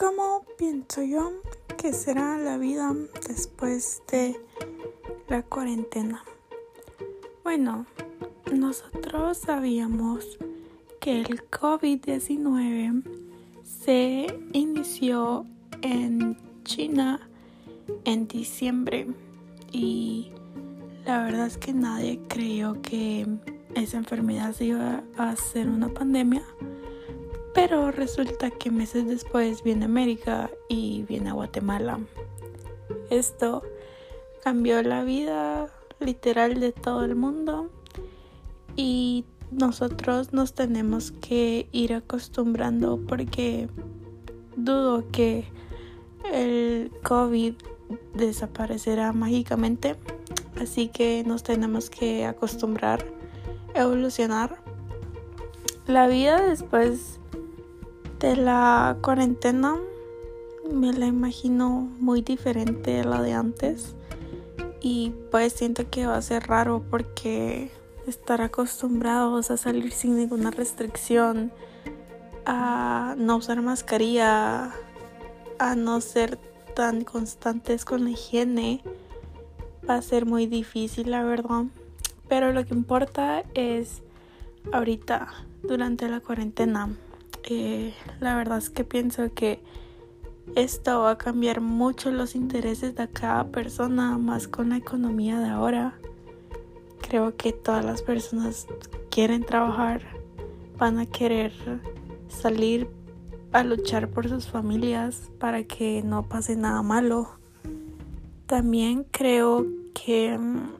¿Cómo 0.00 0.46
pienso 0.56 1.02
yo 1.02 1.42
que 1.76 1.92
será 1.92 2.38
la 2.38 2.56
vida 2.56 2.96
después 3.28 4.02
de 4.10 4.40
la 5.28 5.42
cuarentena? 5.42 6.24
Bueno, 7.44 7.84
nosotros 8.50 9.36
sabíamos 9.36 10.38
que 11.02 11.20
el 11.20 11.50
COVID-19 11.50 13.02
se 13.62 14.40
inició 14.54 15.44
en 15.82 16.38
China 16.64 17.28
en 18.06 18.26
diciembre 18.26 19.06
y 19.70 20.32
la 21.04 21.24
verdad 21.24 21.46
es 21.46 21.58
que 21.58 21.74
nadie 21.74 22.18
creyó 22.26 22.80
que 22.80 23.26
esa 23.74 23.98
enfermedad 23.98 24.54
se 24.54 24.64
iba 24.64 25.02
a 25.18 25.28
hacer 25.28 25.68
una 25.68 25.90
pandemia 25.90 26.42
pero 27.54 27.90
resulta 27.90 28.50
que 28.50 28.70
meses 28.70 29.06
después 29.06 29.62
viene 29.62 29.84
América 29.84 30.50
y 30.68 31.04
viene 31.08 31.30
a 31.30 31.34
Guatemala. 31.34 32.00
Esto 33.10 33.62
cambió 34.42 34.82
la 34.82 35.04
vida 35.04 35.68
literal 35.98 36.60
de 36.60 36.72
todo 36.72 37.04
el 37.04 37.14
mundo 37.14 37.70
y 38.76 39.24
nosotros 39.50 40.32
nos 40.32 40.54
tenemos 40.54 41.10
que 41.10 41.68
ir 41.72 41.92
acostumbrando 41.92 43.00
porque 43.06 43.68
dudo 44.56 45.04
que 45.10 45.44
el 46.32 46.90
COVID 47.02 47.54
desaparecerá 48.14 49.12
mágicamente. 49.12 49.96
Así 50.60 50.88
que 50.88 51.24
nos 51.26 51.42
tenemos 51.42 51.90
que 51.90 52.26
acostumbrar, 52.26 53.04
evolucionar. 53.74 54.62
La 55.86 56.06
vida 56.06 56.40
después 56.42 57.19
de 58.20 58.36
la 58.36 58.98
cuarentena 59.00 59.78
me 60.70 60.92
la 60.92 61.06
imagino 61.06 61.90
muy 61.98 62.20
diferente 62.20 63.00
a 63.00 63.04
la 63.04 63.22
de 63.22 63.32
antes 63.32 63.94
y 64.82 65.14
pues 65.30 65.54
siento 65.54 65.88
que 65.88 66.06
va 66.06 66.18
a 66.18 66.22
ser 66.22 66.46
raro 66.46 66.84
porque 66.90 67.70
estar 68.06 68.42
acostumbrados 68.42 69.50
a 69.50 69.56
salir 69.56 69.92
sin 69.92 70.18
ninguna 70.18 70.50
restricción, 70.50 71.50
a 72.44 73.14
no 73.16 73.36
usar 73.36 73.62
mascarilla, 73.62 74.70
a 75.58 75.74
no 75.74 76.02
ser 76.02 76.38
tan 76.74 77.04
constantes 77.04 77.86
con 77.86 78.04
la 78.04 78.10
higiene, 78.10 78.82
va 79.88 79.94
a 79.94 80.02
ser 80.02 80.26
muy 80.26 80.46
difícil 80.46 81.10
la 81.10 81.24
verdad. 81.24 81.64
Pero 82.28 82.52
lo 82.52 82.66
que 82.66 82.74
importa 82.74 83.44
es 83.54 84.02
ahorita, 84.72 85.28
durante 85.62 86.06
la 86.08 86.20
cuarentena 86.20 86.90
la 88.20 88.36
verdad 88.36 88.58
es 88.58 88.70
que 88.70 88.84
pienso 88.84 89.32
que 89.34 89.62
esto 90.54 91.00
va 91.00 91.12
a 91.12 91.18
cambiar 91.18 91.60
mucho 91.60 92.10
los 92.10 92.34
intereses 92.34 92.94
de 92.94 93.08
cada 93.08 93.48
persona, 93.48 94.18
más 94.18 94.48
con 94.48 94.70
la 94.70 94.76
economía 94.76 95.38
de 95.38 95.48
ahora. 95.48 95.98
Creo 97.00 97.36
que 97.36 97.52
todas 97.52 97.84
las 97.84 98.02
personas 98.02 98.66
quieren 99.10 99.44
trabajar, 99.44 100.02
van 100.78 100.98
a 100.98 101.06
querer 101.06 101.52
salir 102.28 102.88
a 103.52 103.64
luchar 103.64 104.08
por 104.08 104.28
sus 104.28 104.48
familias 104.48 105.30
para 105.38 105.64
que 105.64 106.02
no 106.04 106.28
pase 106.28 106.56
nada 106.56 106.82
malo. 106.82 107.30
También 108.46 109.04
creo 109.10 109.66
que 109.94 110.36
mm, 110.36 110.74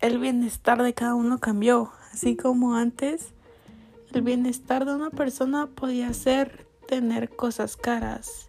el 0.00 0.18
bienestar 0.18 0.82
de 0.82 0.94
cada 0.94 1.14
uno 1.14 1.38
cambió, 1.38 1.90
así 2.12 2.36
como 2.36 2.74
antes 2.74 3.32
el 4.12 4.22
bienestar 4.22 4.84
de 4.84 4.94
una 4.94 5.10
persona 5.10 5.66
podía 5.66 6.12
ser 6.12 6.66
tener 6.86 7.30
cosas 7.30 7.76
caras. 7.76 8.48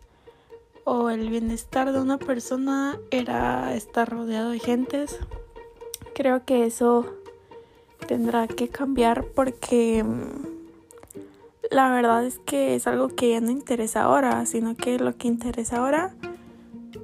O 0.84 1.10
el 1.10 1.30
bienestar 1.30 1.94
de 1.94 2.02
una 2.02 2.18
persona 2.18 2.98
era 3.10 3.74
estar 3.74 4.10
rodeado 4.10 4.52
de 4.52 4.60
gentes. 4.60 5.18
Creo 6.14 6.44
que 6.44 6.66
eso 6.66 7.06
tendrá 8.08 8.48
que 8.48 8.68
cambiar 8.68 9.26
porque 9.34 10.04
mm, 10.04 11.72
la 11.72 11.92
verdad 11.92 12.26
es 12.26 12.40
que 12.40 12.76
es 12.76 12.86
algo 12.86 13.08
que 13.08 13.30
ya 13.30 13.40
no 13.40 13.50
interesa 13.50 14.04
ahora, 14.04 14.46
sino 14.46 14.76
que 14.76 15.00
lo 15.00 15.16
que 15.18 15.30
interesa 15.30 15.78
ahora 15.78 16.14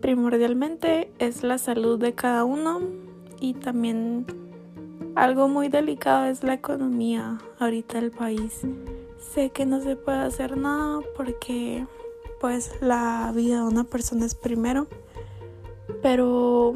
primordialmente 0.01 1.11
es 1.19 1.43
la 1.43 1.57
salud 1.57 1.99
de 1.99 2.13
cada 2.13 2.43
uno 2.43 2.81
y 3.39 3.53
también 3.53 4.25
algo 5.15 5.47
muy 5.47 5.69
delicado 5.69 6.25
es 6.25 6.43
la 6.43 6.53
economía 6.53 7.39
ahorita 7.59 7.99
del 7.99 8.11
país. 8.11 8.61
Sé 9.17 9.49
que 9.49 9.65
no 9.65 9.81
se 9.81 9.95
puede 9.95 10.19
hacer 10.19 10.57
nada 10.57 10.99
porque 11.15 11.85
pues 12.39 12.71
la 12.81 13.31
vida 13.35 13.57
de 13.57 13.63
una 13.63 13.83
persona 13.83 14.25
es 14.25 14.35
primero, 14.35 14.87
pero 16.01 16.73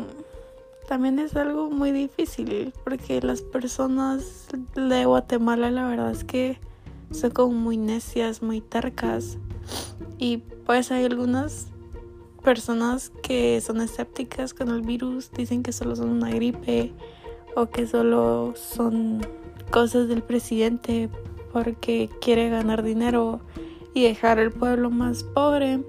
también 0.88 1.20
es 1.20 1.36
algo 1.36 1.70
muy 1.70 1.92
difícil 1.92 2.74
porque 2.84 3.22
las 3.22 3.42
personas 3.42 4.48
de 4.76 5.06
Guatemala 5.06 5.72
la 5.72 5.88
verdad 5.88 6.12
es 6.12 6.24
que 6.24 6.60
son 7.12 7.32
como 7.32 7.54
muy 7.54 7.78
necias, 7.78 8.42
muy 8.42 8.60
tercas 8.60 9.38
y 10.18 10.38
pues 10.66 10.92
hay 10.92 11.06
algunas 11.06 11.68
personas 12.44 13.12
que 13.22 13.62
son 13.62 13.80
escépticas 13.80 14.54
con 14.54 14.70
el 14.70 14.82
virus, 14.82 15.32
dicen 15.32 15.64
que 15.64 15.72
solo 15.72 15.96
son 15.96 16.10
una 16.10 16.30
gripe 16.30 16.92
o 17.56 17.68
que 17.68 17.88
solo 17.88 18.54
son 18.56 19.26
cosas 19.72 20.08
del 20.08 20.22
presidente 20.22 21.10
porque 21.52 22.10
quiere 22.22 22.50
ganar 22.50 22.84
dinero 22.84 23.40
y 23.94 24.04
dejar 24.04 24.40
el 24.40 24.52
pueblo 24.52 24.90
más 24.90 25.24
pobre. 25.24 25.82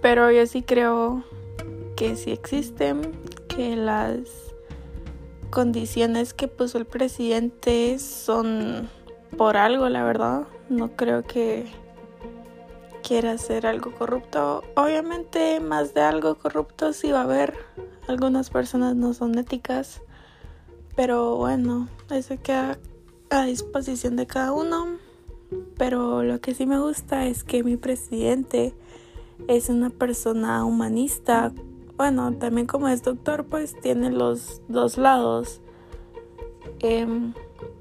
Pero 0.00 0.30
yo 0.30 0.46
sí 0.46 0.62
creo 0.62 1.24
que 1.96 2.16
sí 2.16 2.30
existen, 2.30 3.12
que 3.48 3.76
las 3.76 4.20
condiciones 5.50 6.34
que 6.34 6.48
puso 6.48 6.78
el 6.78 6.86
presidente 6.86 7.98
son 7.98 8.88
por 9.36 9.56
algo, 9.56 9.88
la 9.88 10.02
verdad. 10.02 10.46
No 10.68 10.96
creo 10.96 11.22
que 11.24 11.66
quiera 13.02 13.32
hacer 13.32 13.66
algo 13.66 13.92
corrupto. 13.92 14.62
Obviamente 14.76 15.60
más 15.60 15.94
de 15.94 16.00
algo 16.00 16.36
corrupto 16.36 16.92
sí 16.92 17.12
va 17.12 17.20
a 17.20 17.24
haber. 17.24 17.54
Algunas 18.08 18.50
personas 18.50 18.96
no 18.96 19.12
son 19.12 19.38
éticas 19.38 20.02
pero 20.94 21.36
bueno, 21.36 21.88
eso 22.10 22.36
queda 22.42 22.78
a 23.30 23.44
disposición 23.44 24.16
de 24.16 24.26
cada 24.26 24.52
uno. 24.52 24.98
Pero 25.76 26.22
lo 26.22 26.40
que 26.40 26.54
sí 26.54 26.66
me 26.66 26.78
gusta 26.78 27.26
es 27.26 27.44
que 27.44 27.62
mi 27.62 27.76
presidente 27.76 28.74
es 29.48 29.68
una 29.68 29.90
persona 29.90 30.64
humanista. 30.64 31.52
Bueno, 31.96 32.32
también 32.34 32.66
como 32.66 32.88
es 32.88 33.02
doctor, 33.02 33.46
pues 33.46 33.78
tiene 33.80 34.10
los 34.10 34.62
dos 34.68 34.96
lados. 34.98 35.60
Em, 36.80 37.32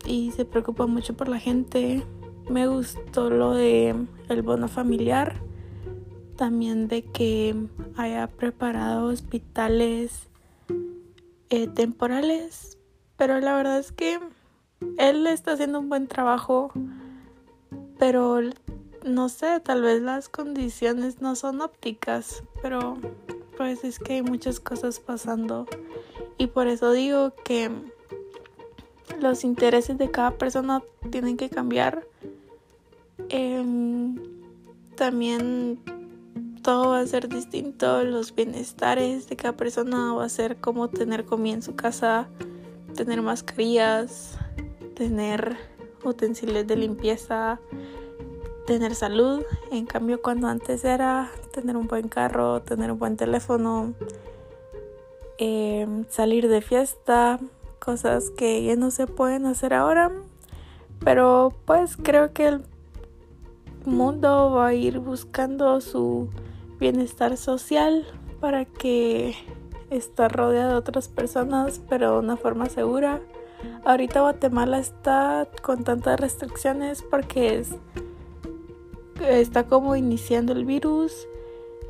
y 0.06 0.32
se 0.32 0.46
preocupa 0.46 0.86
mucho 0.86 1.16
por 1.16 1.28
la 1.28 1.40
gente. 1.40 2.04
Me 2.50 2.68
gustó 2.68 3.30
lo 3.30 3.54
de 3.54 3.96
el 4.30 4.42
bono 4.42 4.68
familiar. 4.68 5.42
También 6.36 6.88
de 6.88 7.04
que 7.04 7.56
haya 7.96 8.28
preparado 8.28 9.08
hospitales 9.08 10.28
eh, 11.50 11.68
temporales 11.68 12.81
pero 13.22 13.40
la 13.40 13.54
verdad 13.54 13.78
es 13.78 13.92
que 13.92 14.20
él 14.98 15.28
está 15.28 15.52
haciendo 15.52 15.80
un 15.80 15.90
buen 15.90 16.08
trabajo, 16.08 16.72
pero 18.00 18.40
no 19.06 19.30
sé, 19.30 19.60
tal 19.60 19.84
vez 19.84 20.02
las 20.02 20.28
condiciones 20.28 21.22
no 21.22 21.36
son 21.36 21.62
ópticas, 21.62 22.42
pero 22.64 22.98
pues 23.58 23.84
es 23.84 24.00
que 24.00 24.14
hay 24.14 24.22
muchas 24.24 24.60
cosas 24.60 25.00
pasando 25.00 25.68
y 26.40 26.48
por 26.48 26.66
eso 26.66 26.94
digo 26.94 27.32
que 27.46 27.70
los 29.20 29.44
intereses 29.44 30.00
de 30.00 30.10
cada 30.10 30.32
persona 30.32 30.82
tienen 31.12 31.38
que 31.38 31.52
cambiar. 31.52 32.08
Em, 33.30 34.16
también 34.96 35.78
todo 36.64 36.90
va 36.90 37.02
a 37.02 37.06
ser 37.06 37.30
distinto, 37.30 38.04
los 38.04 38.34
bienestares 38.34 39.30
de 39.30 39.36
cada 39.36 39.56
persona 39.56 40.16
va 40.16 40.26
a 40.26 40.30
ser 40.30 40.58
como 40.58 40.90
tener 40.90 41.26
comida 41.26 41.54
en 41.54 41.62
su 41.62 41.76
casa, 41.76 42.28
tener 42.96 43.22
mascarillas, 43.22 44.38
tener 44.96 45.58
utensilios 46.04 46.68
de 46.68 46.76
limpieza, 46.76 47.60
tener 48.66 48.96
salud. 48.96 49.44
En 49.72 49.86
cambio, 49.86 50.22
cuando 50.22 50.48
antes 50.48 50.84
era 50.84 51.32
tener 51.54 51.78
un 51.78 51.88
buen 51.88 52.08
carro, 52.08 52.62
tener 52.62 52.92
un 52.92 53.00
buen 53.00 53.18
teléfono, 53.18 53.94
em, 55.38 56.06
salir 56.10 56.48
de 56.48 56.62
fiesta, 56.62 57.40
cosas 57.80 58.30
que 58.30 58.64
ya 58.64 58.76
no 58.76 58.92
se 58.92 59.08
pueden 59.08 59.46
hacer 59.46 59.74
ahora. 59.74 60.12
Pero 61.04 61.54
pues 61.66 61.98
creo 61.98 62.32
que 62.32 62.48
el 62.48 62.62
mundo 63.86 64.52
va 64.52 64.68
a 64.68 64.74
ir 64.74 65.00
buscando 65.00 65.82
su 65.82 66.30
bienestar 66.80 67.38
social 67.38 68.06
para 68.40 68.66
que 68.66 69.36
estar 69.92 70.32
rodeado 70.32 70.72
de 70.72 70.78
otras 70.78 71.08
personas, 71.08 71.82
pero 71.88 72.14
de 72.14 72.20
una 72.20 72.38
forma 72.38 72.68
segura. 72.68 73.22
Ahorita 73.86 74.22
Guatemala 74.22 74.80
está 74.80 75.48
con 75.62 75.84
tantas 75.84 76.20
restricciones 76.20 77.04
porque 77.04 77.60
es 77.60 77.70
está 79.30 79.66
como 79.66 79.96
iniciando 79.96 80.54
el 80.54 80.66
virus. 80.66 81.28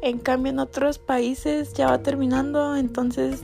En 0.01 0.19
cambio 0.19 0.51
en 0.51 0.59
otros 0.59 0.99
países 0.99 1.73
ya 1.73 1.87
va 1.87 2.01
terminando, 2.01 2.75
entonces 2.75 3.43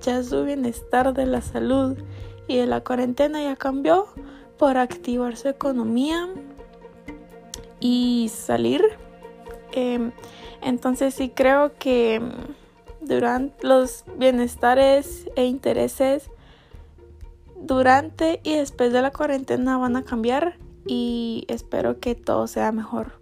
ya 0.00 0.22
su 0.22 0.44
bienestar 0.44 1.14
de 1.14 1.26
la 1.26 1.40
salud 1.40 1.96
y 2.48 2.56
de 2.56 2.66
la 2.66 2.82
cuarentena 2.82 3.42
ya 3.42 3.56
cambió 3.56 4.08
por 4.58 4.76
activar 4.76 5.36
su 5.36 5.48
economía 5.48 6.28
y 7.78 8.30
salir. 8.34 8.82
Em, 9.72 10.12
entonces 10.60 11.14
sí 11.14 11.30
creo 11.30 11.72
que 11.78 12.20
durante 13.02 13.66
los 13.66 14.04
bienestares 14.16 15.28
e 15.36 15.44
intereses 15.44 16.30
durante 17.62 18.40
y 18.42 18.56
después 18.56 18.92
de 18.92 19.02
la 19.02 19.12
cuarentena 19.12 19.78
van 19.78 19.96
a 19.96 20.04
cambiar 20.04 20.58
y 20.86 21.44
espero 21.48 22.00
que 22.00 22.14
todo 22.14 22.46
sea 22.46 22.72
mejor. 22.72 23.12